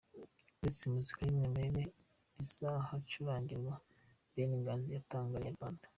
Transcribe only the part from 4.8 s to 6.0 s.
yatangarie inyarwanda.